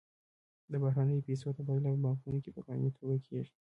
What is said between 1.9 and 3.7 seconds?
په بانکونو کې په قانوني توګه کیږي.